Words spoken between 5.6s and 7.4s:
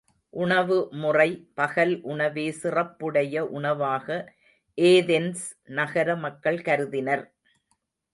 நகர மக்கள் கருதினர்.